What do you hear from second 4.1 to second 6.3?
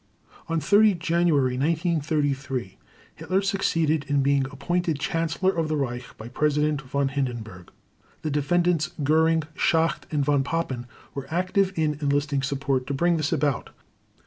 being appointed Chancellor of the Reich by